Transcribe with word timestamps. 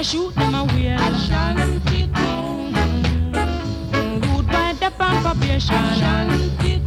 I 0.00 0.02
shoot 0.02 0.34
them 0.34 0.54
away. 0.54 0.94
I 0.94 1.12
shan't 1.18 1.92
it 1.92 2.10
down. 2.14 2.72
By 4.46 4.72
the 4.80 4.90
pamper, 4.96 5.34
I 5.44 5.58
shan't 5.58 6.64
it 6.64 6.79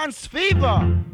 Dance 0.00 0.26
Fever. 0.28 1.04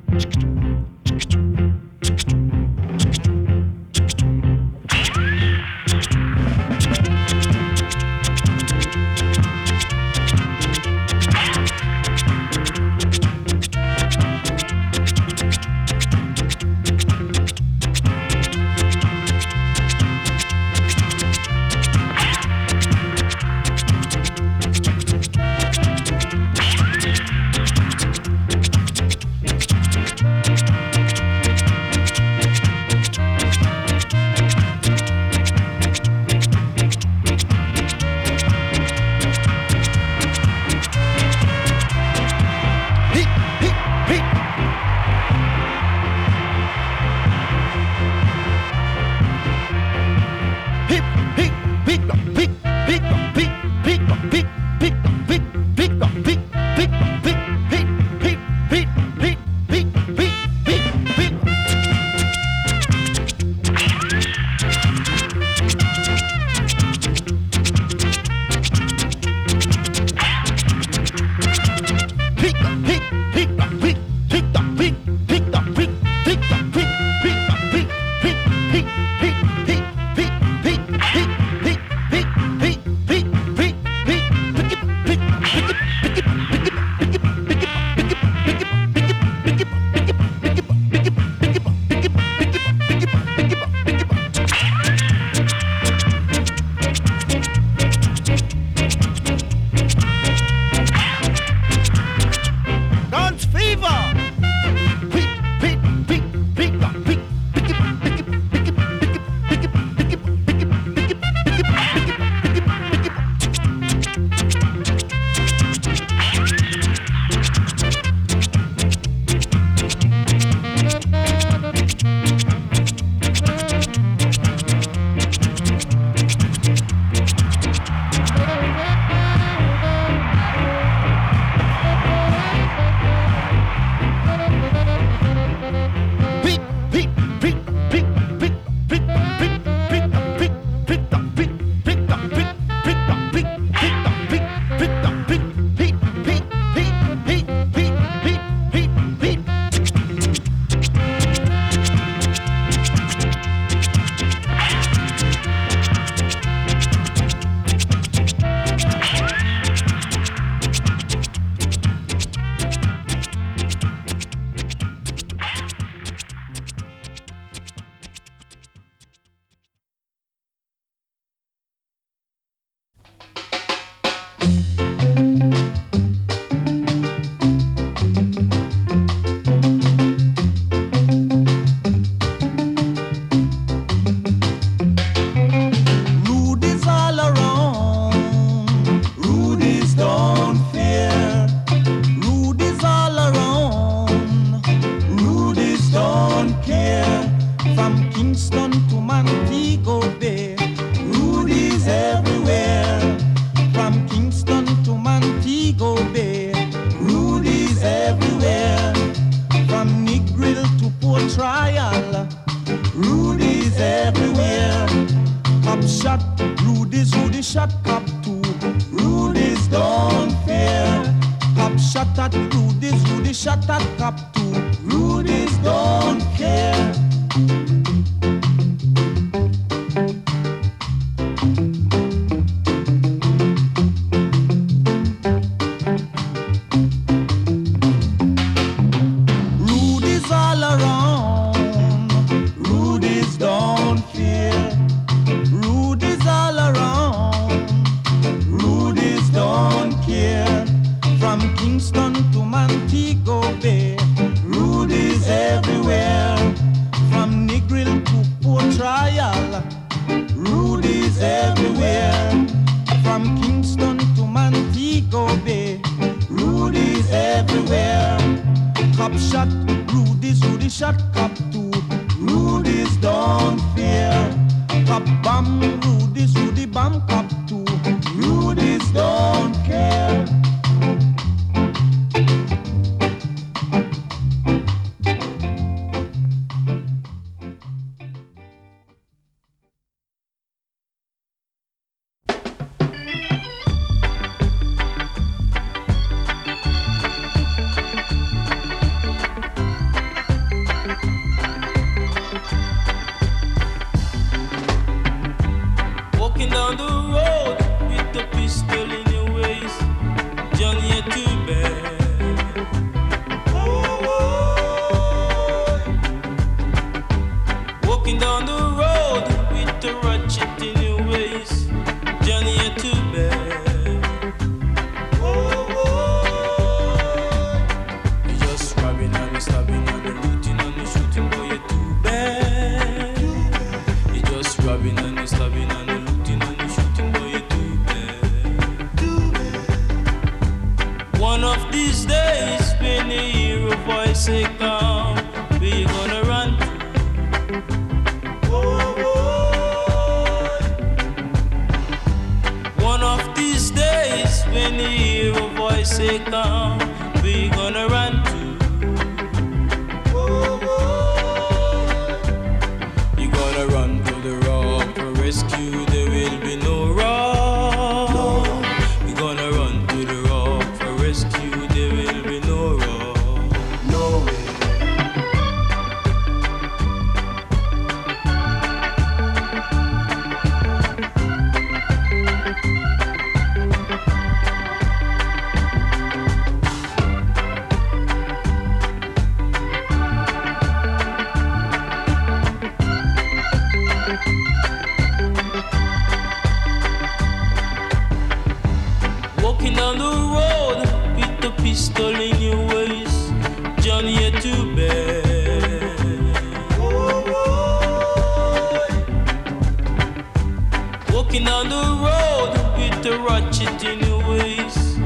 the 411.69 411.87
road 412.07 412.53
with 412.77 413.03
the 413.03 413.19
ratchet 413.19 413.85
in 413.85 413.99
the 414.01 414.17
waist. 414.29 414.99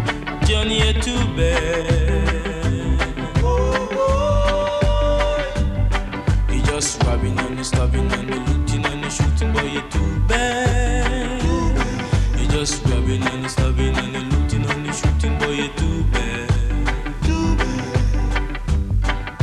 Johnny 0.49 0.83
ain't 0.83 1.03
too 1.03 1.19
bad. 1.37 2.21
You 6.51 6.63
just 6.63 7.03
robbing 7.05 7.39
and 7.39 7.59
you 7.59 7.65
stabbing 7.65 8.11
and 8.13 8.29
you 8.31 8.41
looting 8.41 8.85
and 8.87 9.05
you 9.05 9.11
shooting, 9.11 9.53
boy. 9.53 9.63
you're 9.63 9.89
too 9.91 10.21
bad. 10.29 11.43
You 12.39 12.47
just 12.49 12.85
robbing 12.87 13.23
and 13.23 13.43
you 13.43 13.49
stabbing 13.49 13.97
and 13.97 14.13
you 14.15 14.21
looting 14.21 14.65
and 14.71 14.87
you 14.87 14.93
shooting, 14.93 15.39
boy. 15.39 15.51
you're 15.51 15.75
too 15.75 16.05
bad. 16.13 16.51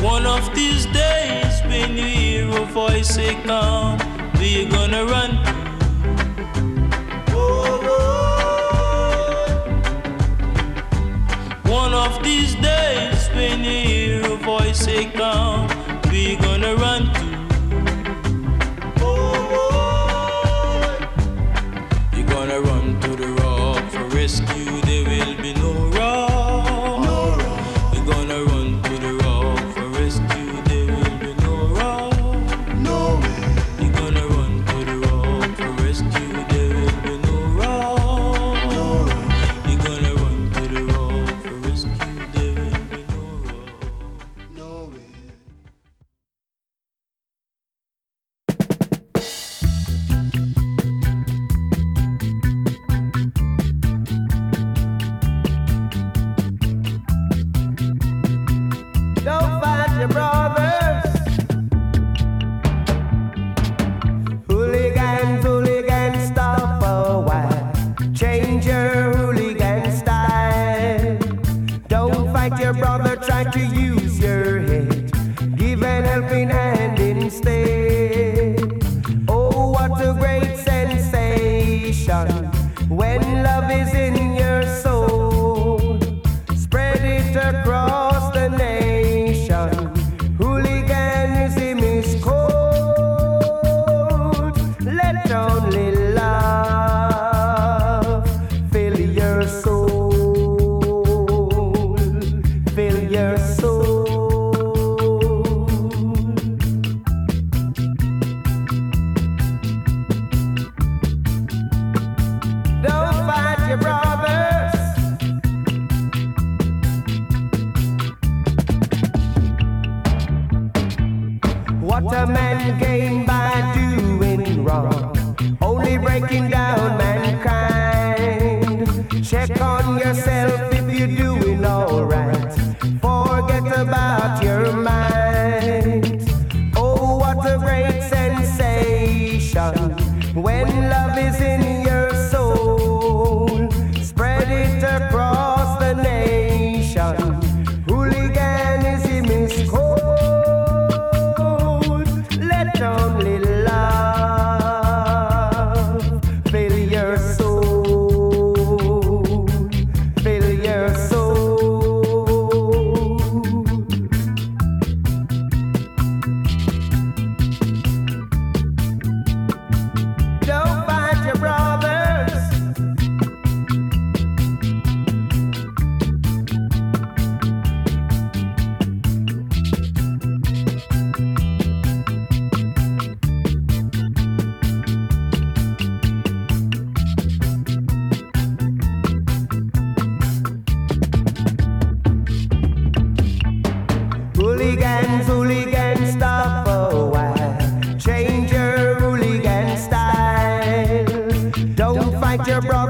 One 0.04 0.26
of 0.26 0.54
these 0.56 0.86
days 0.88 1.62
when 1.66 1.98
you 1.98 2.06
hear 2.06 2.50
a 2.50 2.66
voice 2.66 3.10
say 3.16 3.36
come, 3.44 3.98
do 4.36 4.48
you 4.48 4.70
gonna 4.70 5.06
run? 5.06 5.57
hear 13.68 14.22
a 14.26 14.36
voice 14.38 14.80
say 14.80 15.06
come, 15.06 15.68
we 16.10 16.36
gonna 16.38 16.76
run 16.76 17.17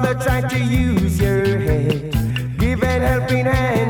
brother 0.02 0.24
trying 0.24 0.48
to 0.50 0.60
use 0.60 1.20
your 1.20 1.46
head. 1.60 2.12
Give 2.58 2.84
an 2.84 3.02
helping 3.02 3.46
hand. 3.46 3.87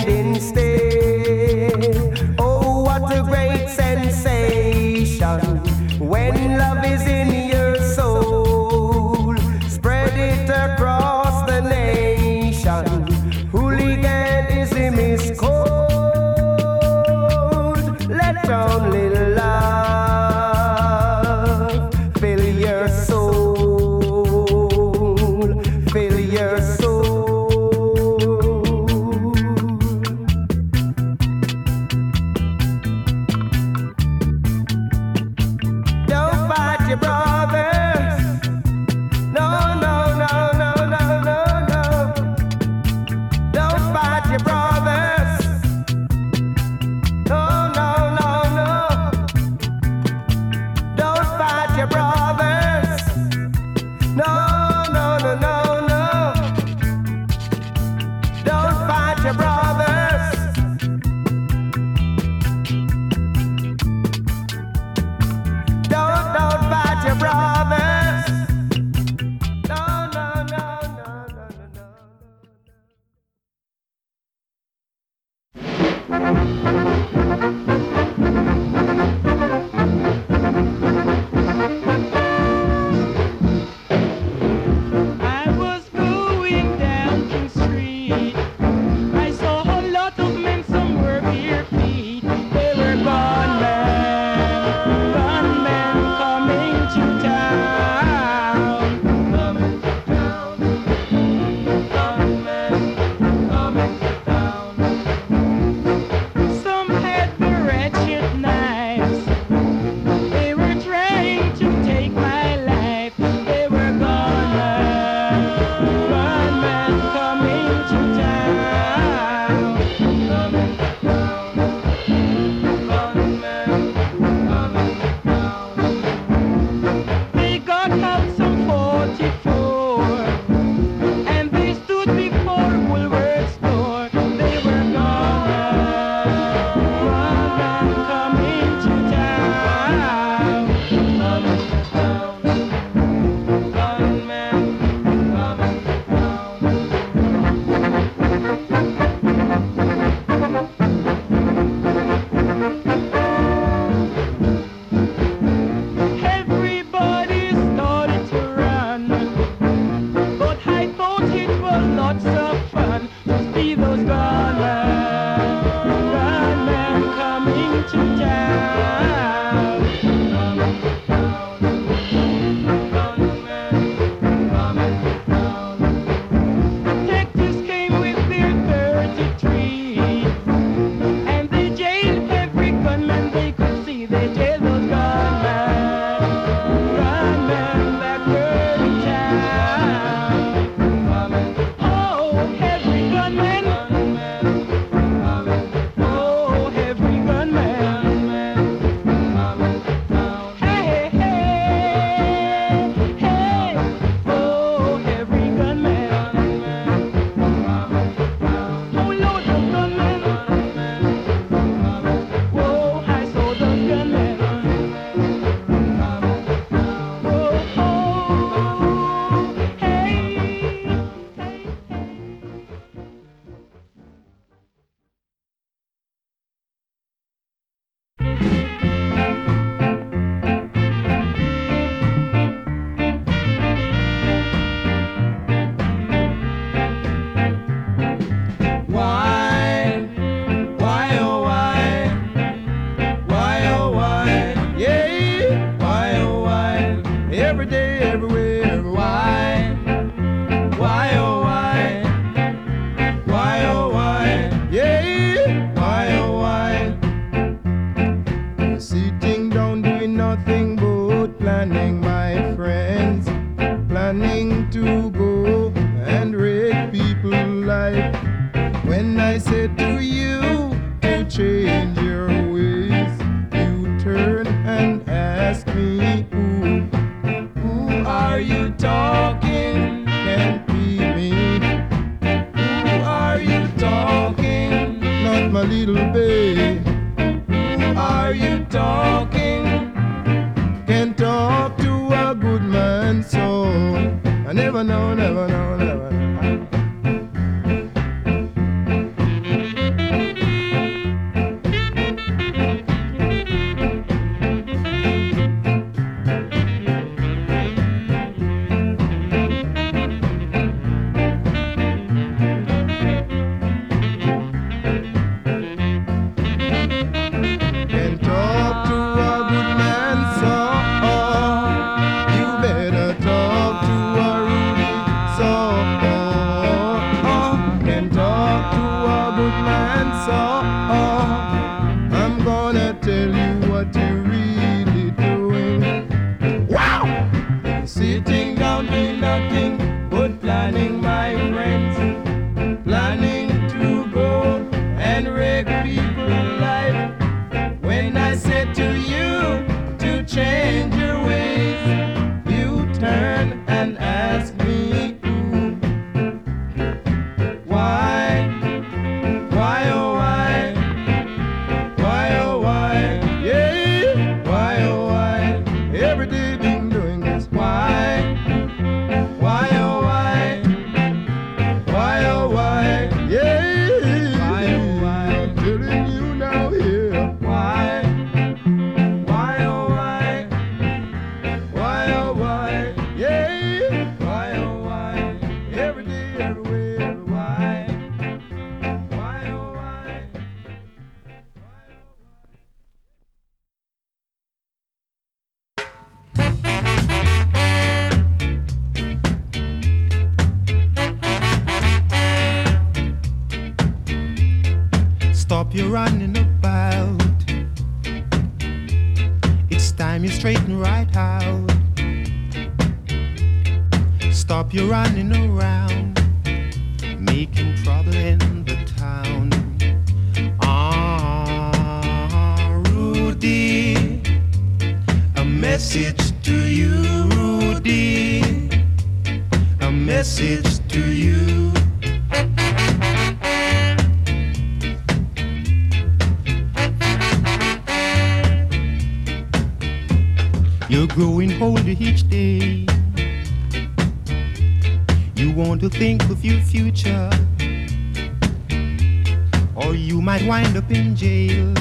or 449.77 449.93
you 449.93 450.21
might 450.21 450.43
wind 450.47 450.75
up 450.75 450.89
in 450.91 451.15
jail. 451.15 451.73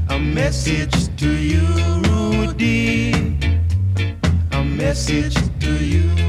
a 0.09 0.19
message 0.19 1.15
to 1.17 1.29
you, 1.29 1.65
Rudy, 2.07 3.37
a 4.51 4.63
message 4.63 5.35
to 5.59 5.73
you. 5.83 6.22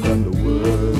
than 0.00 0.30
the 0.30 0.42
world. 0.42 0.97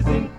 is 0.00 0.06
in 0.06 0.29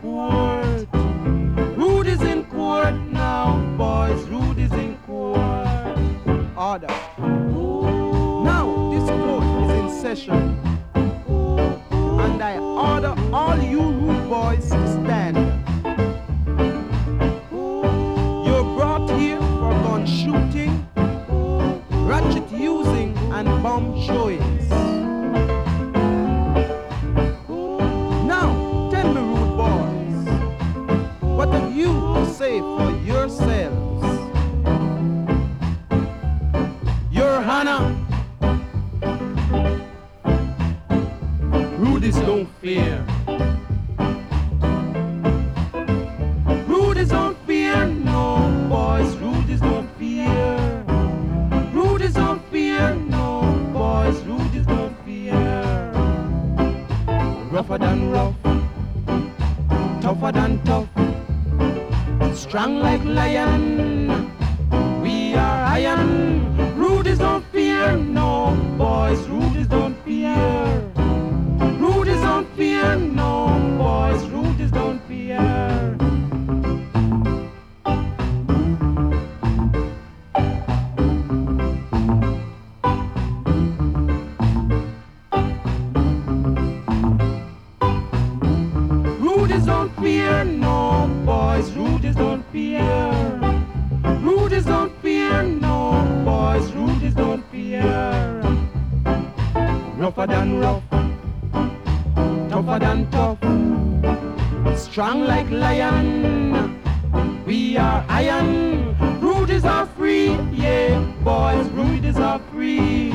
are 112.32 112.40
free. 112.50 113.12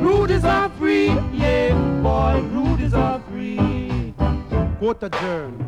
Rudies 0.00 0.42
are 0.42 0.70
free, 0.78 1.08
yeah, 1.34 1.74
boy, 2.02 2.40
Rudies 2.54 2.94
are 2.94 3.20
free. 3.28 4.14
Quarter 4.78 5.06
adjourned. 5.06 5.67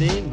name. 0.00 0.29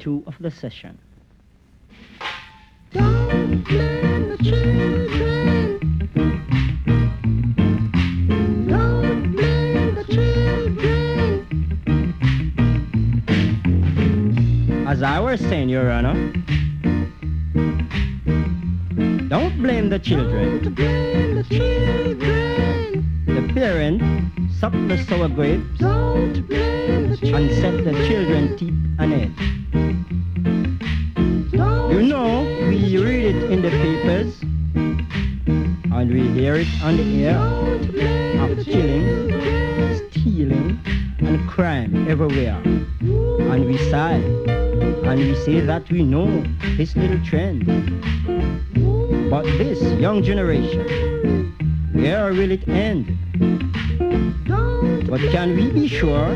two 0.00 0.24
of 0.26 0.34
the 0.40 0.50
session. 0.50 0.98
As 14.86 15.02
I 15.02 15.20
was 15.20 15.40
saying, 15.40 15.68
Your 15.68 15.90
Honor, 15.90 16.14
don't 19.28 19.56
blame 19.58 19.90
the 19.90 19.98
children. 19.98 20.62
Don't 20.62 20.74
blame 20.74 21.34
the 21.36 21.44
children. 21.44 23.24
The 23.26 23.52
parents 23.54 24.04
suck 24.58 24.72
the 24.72 24.96
sour 25.04 25.28
grapes. 25.28 25.78
Don't 25.78 26.40
blame 26.48 27.10
the 27.10 27.16
children. 27.18 27.48
And 27.48 27.60
set 27.60 27.84
the 27.84 27.92
children 28.08 28.56
teeth 28.56 28.74
and 28.98 29.12
edge. 29.12 29.49
spirit 36.50 36.82
on 36.82 36.96
the 36.96 37.26
air 37.26 37.38
of 38.42 38.64
killing, 38.64 39.30
stealing, 40.10 40.80
and 41.20 41.48
crime 41.48 42.08
everywhere. 42.08 42.60
And 43.52 43.66
we 43.66 43.78
sigh, 43.88 44.18
and 45.06 45.20
we 45.20 45.36
say 45.36 45.60
that 45.60 45.88
we 45.92 46.02
know 46.02 46.42
this 46.76 46.96
little 46.96 47.24
trend. 47.24 47.66
But 49.30 49.44
this 49.58 49.80
young 50.00 50.24
generation, 50.24 51.54
where 51.92 52.32
will 52.32 52.50
it 52.50 52.66
end? 52.66 53.06
But 55.08 55.20
can 55.30 55.54
we 55.54 55.70
be 55.70 55.86
sure 55.86 56.34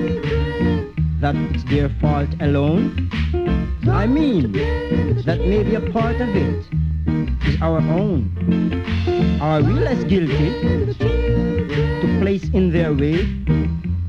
that 1.19 1.35
it's 1.35 1.65
their 1.65 1.89
fault 2.01 2.29
alone? 2.39 3.11
I 3.91 4.07
mean, 4.07 4.53
that 5.25 5.41
maybe 5.41 5.75
a 5.75 5.81
part 5.91 6.21
of 6.21 6.29
it 6.29 6.65
is 7.49 7.61
our 7.61 7.79
own 7.79 8.74
are 9.45 9.63
we 9.63 9.87
as 9.87 10.03
guilty 10.05 10.49
to 10.99 12.19
place 12.23 12.45
in 12.55 12.71
their 12.71 12.95
way 12.95 13.19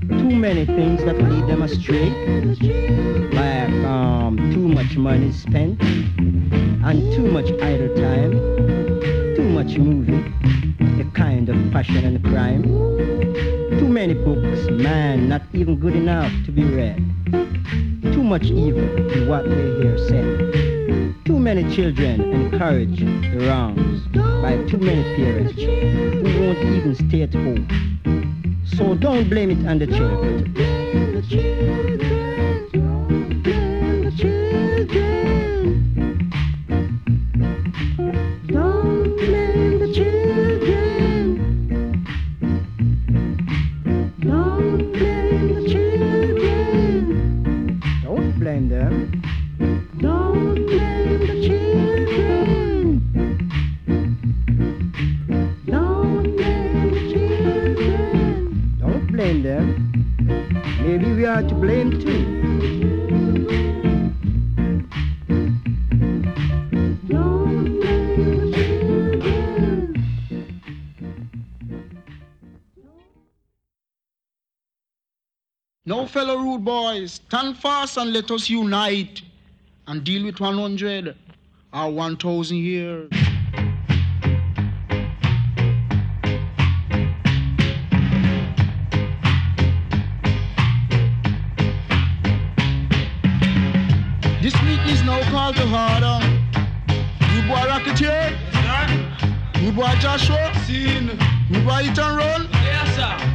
too 0.07 0.31
many 0.33 0.65
things 0.65 1.03
that 1.03 1.17
lead 1.17 1.45
them 1.49 1.61
astray, 1.61 2.09
like 3.33 3.69
um, 3.83 4.37
too 4.53 4.65
much 4.69 4.95
money 4.95 5.33
spent 5.33 5.81
and 5.81 7.13
too 7.13 7.27
much 7.29 7.51
idle 7.61 7.93
time, 7.97 8.31
too 9.35 9.49
much 9.57 9.77
movie, 9.77 10.23
the 10.95 11.09
kind 11.13 11.49
of 11.49 11.57
passion 11.73 12.05
and 12.05 12.23
crime, 12.23 12.63
too 13.77 13.89
many 13.89 14.13
books, 14.13 14.69
man, 14.71 15.27
not 15.27 15.41
even 15.51 15.75
good 15.77 15.97
enough 15.97 16.31
to 16.45 16.51
be 16.53 16.63
read, 16.63 16.95
too 18.13 18.23
much 18.23 18.45
evil 18.45 18.87
in 19.11 19.27
what 19.27 19.43
they 19.43 19.67
hear 19.81 19.97
said, 20.07 21.25
too 21.25 21.37
many 21.37 21.69
children 21.75 22.21
encourage 22.21 22.99
the 22.99 23.45
wrongs 23.49 24.24
by 24.45 24.57
too 24.69 24.77
many 24.77 25.01
parents 25.15 25.59
who 25.59 26.39
won't 26.39 26.59
even 26.59 26.93
stay 26.93 27.23
at 27.23 27.33
home. 27.33 27.65
So 28.77 28.93
don't 28.93 29.27
blame 29.27 29.49
it 29.49 29.65
on 29.67 29.79
the 29.79 29.87
children. 29.87 30.53
Fellow 76.15 76.37
rude 76.37 76.63
boys, 76.63 77.11
stand 77.11 77.57
fast 77.57 77.97
and 77.97 78.13
let 78.13 78.31
us 78.31 78.49
unite 78.49 79.21
and 79.85 80.01
deal 80.05 80.23
with 80.23 80.39
100 80.39 81.13
or 81.73 81.91
1,000 81.91 82.55
years. 82.55 83.09
This 94.41 94.55
meeting 94.63 94.87
is 94.87 95.03
now 95.03 95.21
called 95.31 95.57
to 95.57 95.63
order. 95.63 96.25
Rude 97.33 97.47
boy 97.49 97.65
Rocketeer? 97.67 98.31
Rude 99.61 99.75
boy 99.75 99.93
Joshua? 99.99 100.53
Scene. 100.63 101.09
Rude 101.51 101.65
boy 101.65 101.81
Eat 101.81 101.99
and 101.99 102.17
Run? 102.17 102.47
Yes, 102.53 102.95
sir. 102.95 103.34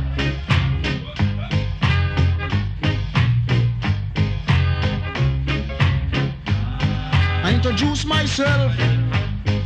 Introduce 7.62 8.06
myself 8.06 8.72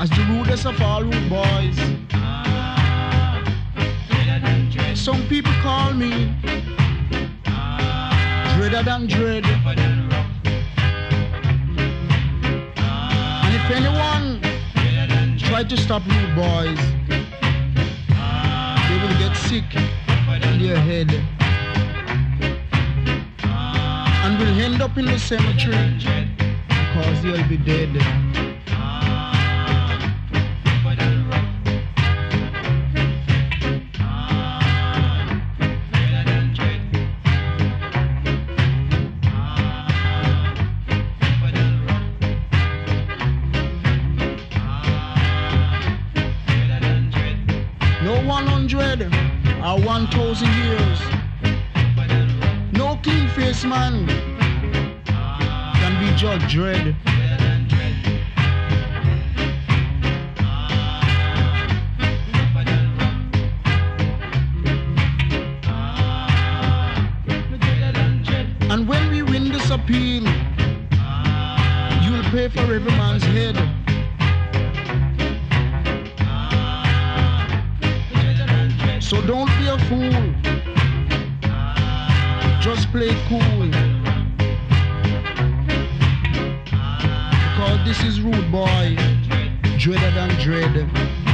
as 0.01 0.11
the 0.11 0.26
rudest 0.28 0.66
of 0.66 0.80
all 0.82 1.05
rude 1.05 1.28
boys. 1.30 1.78
Some 4.99 5.22
people 5.28 5.53
call 5.62 5.92
me 5.95 6.34
dreader 8.57 8.82
than 8.82 9.07
dread. 9.07 9.47
And 13.45 13.55
if 13.55 13.70
anyone 13.70 14.40
try 15.38 15.62
to 15.62 15.76
stop 15.76 16.03
rude 16.05 16.34
boys, 16.34 16.80
they 18.88 18.97
will 19.03 19.16
get 19.22 19.36
sick 19.36 19.72
in 20.42 20.59
their 20.59 20.80
head 20.80 21.12
and 24.24 24.38
will 24.40 24.61
end 24.61 24.82
up 24.82 24.99
in 24.99 25.05
the 25.05 25.16
cemetery 25.16 26.24
because 26.95 27.22
they'll 27.22 27.49
be 27.49 27.57
dead. 27.57 27.92
No 48.05 48.22
100 48.24 49.03
or 49.64 49.80
1,000 49.80 50.49
years. 50.62 51.01
No 52.72 52.97
clean 53.03 53.28
face 53.30 53.64
man 53.64 54.24
Judge 56.25 56.55
Dread. 56.55 56.97
And 68.70 68.89
when 68.89 69.11
we 69.11 69.20
win 69.20 69.53
this 69.53 69.68
appeal, 69.68 70.22
you'll 72.03 72.25
pay 72.33 72.49
for 72.49 72.61
every 72.61 72.81
man's 72.81 73.22
head. 73.25 73.57
So 79.03 79.20
don't 79.20 79.51
be 79.59 79.66
a 79.66 79.79
fool. 79.91 80.35
Just 82.62 82.91
play 82.93 83.14
cool. 83.29 83.84
This 87.97 88.14
is 88.14 88.20
rude 88.20 88.51
boy, 88.51 88.97
dreader 89.78 90.11
than 90.11 90.28
dread. 90.40 91.34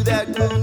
That 0.00 0.28
Kunu 0.28 0.61